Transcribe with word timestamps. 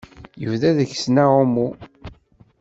Yebda 0.41 0.69
deg-sen 0.77 1.15
aɛummu. 1.23 1.67